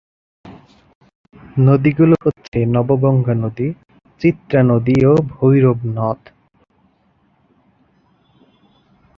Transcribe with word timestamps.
নদীগুলো 1.59 2.15
হচ্ছে 2.25 2.57
নবগঙ্গা 2.67 3.35
নদী, 3.35 3.67
চিত্রা 4.21 4.61
নদী 4.63 4.95
ও 5.05 5.13
ভৈরব 5.31 5.79
নদ। 5.97 6.19